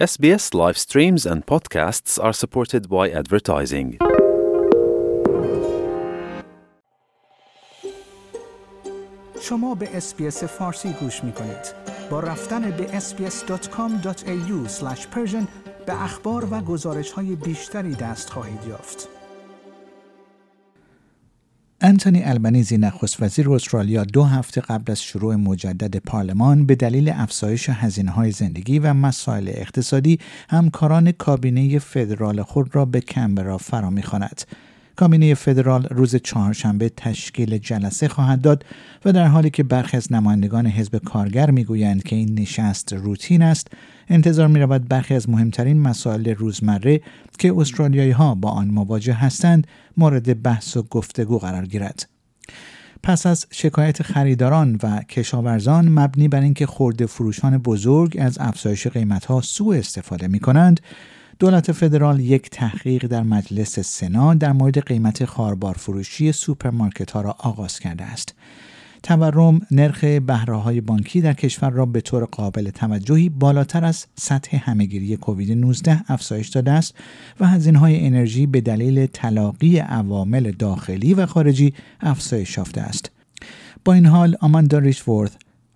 [0.00, 3.98] SBS live streams and podcasts are supported by advertising.
[9.40, 11.74] شما به اسپیس فارسی گوش می کنید.
[12.10, 14.70] با رفتن به sbs.com.au
[15.86, 19.19] به اخبار و گزارش های بیشتری دست خواهید یافت.
[21.90, 27.68] انتونی البنیزی نخست وزیر استرالیا دو هفته قبل از شروع مجدد پارلمان به دلیل افزایش
[27.68, 30.18] هزینه های زندگی و مسائل اقتصادی
[30.50, 34.42] همکاران کابینه فدرال خود را به کمبرا فرا می‌خواند.
[35.00, 38.64] کابینه فدرال روز چهارشنبه تشکیل جلسه خواهد داد
[39.04, 43.68] و در حالی که برخی از نمایندگان حزب کارگر می‌گویند که این نشست روتین است
[44.08, 47.00] انتظار می رود برخی از مهمترین مسائل روزمره
[47.38, 52.08] که استرالیایی ها با آن مواجه هستند مورد بحث و گفتگو قرار گیرد.
[53.02, 59.40] پس از شکایت خریداران و کشاورزان مبنی بر اینکه خورده فروشان بزرگ از افزایش قیمتها
[59.40, 60.80] سوء استفاده می کنند
[61.40, 67.36] دولت فدرال یک تحقیق در مجلس سنا در مورد قیمت خواربار فروشی سوپرمارکت ها را
[67.38, 68.34] آغاز کرده است.
[69.02, 75.16] تورم نرخ بهره بانکی در کشور را به طور قابل توجهی بالاتر از سطح همهگیری
[75.16, 76.94] کووید 19 افزایش داده است
[77.40, 83.10] و هزینه های انرژی به دلیل تلاقی عوامل داخلی و خارجی افزایش یافته است.
[83.84, 85.30] با این حال آماندا ریشورث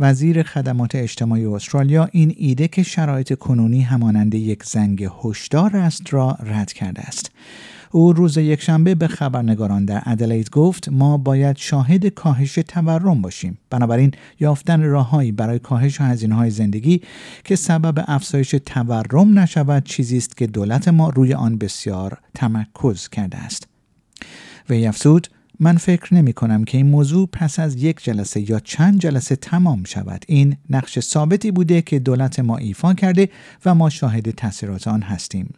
[0.00, 6.36] وزیر خدمات اجتماعی استرالیا این ایده که شرایط کنونی همانند یک زنگ هشدار است را
[6.40, 7.30] رد کرده است.
[7.90, 14.12] او روز یکشنبه به خبرنگاران در ادلید گفت ما باید شاهد کاهش تورم باشیم بنابراین
[14.40, 17.02] یافتن راههایی برای کاهش هزینه های زندگی
[17.44, 23.38] که سبب افزایش تورم نشود چیزی است که دولت ما روی آن بسیار تمرکز کرده
[23.38, 23.68] است
[24.70, 25.28] وی افزود
[25.60, 29.84] من فکر نمی کنم که این موضوع پس از یک جلسه یا چند جلسه تمام
[29.84, 30.24] شود.
[30.28, 33.28] این نقش ثابتی بوده که دولت ما ایفا کرده
[33.64, 35.54] و ما شاهد تاثیرات آن هستیم.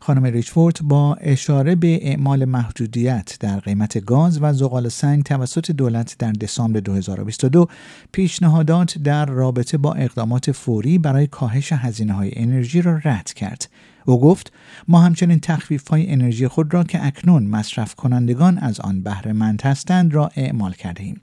[0.00, 6.16] خانم ریچفورد با اشاره به اعمال محدودیت در قیمت گاز و زغال سنگ توسط دولت
[6.18, 7.68] در دسامبر 2022
[8.12, 13.68] پیشنهادات در رابطه با اقدامات فوری برای کاهش هزینه های انرژی را رد کرد.
[14.08, 14.52] او گفت
[14.88, 19.62] ما همچنین تخفیف های انرژی خود را که اکنون مصرف کنندگان از آن بهره مند
[19.62, 21.20] هستند را اعمال کرده ایم.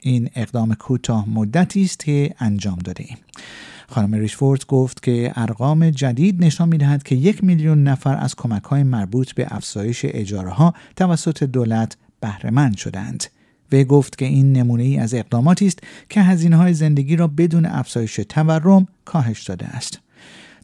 [0.00, 3.18] این اقدام کوتاه مدتی است که انجام داده ایم.
[3.88, 8.82] خانم ریشفورد گفت که ارقام جدید نشان می‌دهد که یک میلیون نفر از کمک های
[8.82, 13.24] مربوط به افزایش اجاره ها توسط دولت بهرهمند شدند.
[13.72, 15.78] وی گفت که این نمونه ای از اقداماتی است
[16.08, 20.00] که هزینه های زندگی را بدون افزایش تورم کاهش داده است.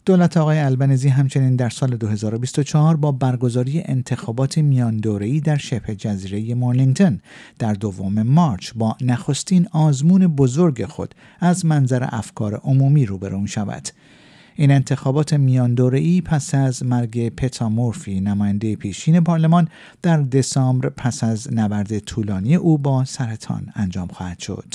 [0.06, 7.20] دولت آقای البنزی همچنین در سال 2024 با برگزاری انتخابات میاندوره‌ای در شبه جزیره مورنینگتون
[7.58, 13.88] در دوم مارچ با نخستین آزمون بزرگ خود از منظر افکار عمومی روبرو شود.
[14.54, 19.68] این انتخابات میاندوره‌ای پس از مرگ پتا مورفی نماینده پیشین پارلمان
[20.02, 24.74] در دسامبر پس از نبرد طولانی او با سرطان انجام خواهد شد.